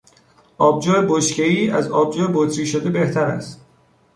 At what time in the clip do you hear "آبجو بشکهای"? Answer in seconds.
0.57-1.69